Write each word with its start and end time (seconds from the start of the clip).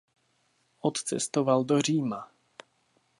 Odcestoval 0.79 1.63
do 1.63 1.81
Říma. 1.81 2.31